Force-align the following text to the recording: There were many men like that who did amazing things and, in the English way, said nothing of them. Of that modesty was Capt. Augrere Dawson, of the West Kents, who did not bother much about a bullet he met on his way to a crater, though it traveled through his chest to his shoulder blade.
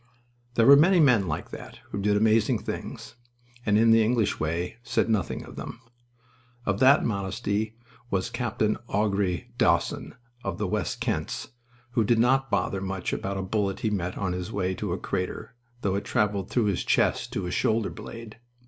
There 0.55 0.65
were 0.65 0.75
many 0.75 0.99
men 0.99 1.27
like 1.27 1.51
that 1.51 1.77
who 1.91 2.01
did 2.01 2.17
amazing 2.17 2.57
things 2.57 3.13
and, 3.67 3.77
in 3.77 3.91
the 3.91 4.03
English 4.03 4.39
way, 4.39 4.77
said 4.81 5.11
nothing 5.11 5.45
of 5.45 5.57
them. 5.57 5.79
Of 6.65 6.79
that 6.79 7.05
modesty 7.05 7.75
was 8.09 8.31
Capt. 8.31 8.61
Augrere 8.63 9.45
Dawson, 9.59 10.15
of 10.43 10.57
the 10.57 10.65
West 10.65 11.01
Kents, 11.01 11.49
who 11.91 12.03
did 12.03 12.17
not 12.17 12.49
bother 12.49 12.81
much 12.81 13.13
about 13.13 13.37
a 13.37 13.43
bullet 13.43 13.81
he 13.81 13.91
met 13.91 14.17
on 14.17 14.33
his 14.33 14.51
way 14.51 14.73
to 14.73 14.91
a 14.91 14.97
crater, 14.97 15.53
though 15.81 15.93
it 15.93 16.03
traveled 16.03 16.49
through 16.49 16.65
his 16.65 16.83
chest 16.83 17.31
to 17.33 17.43
his 17.43 17.53
shoulder 17.53 17.91
blade. 17.91 18.39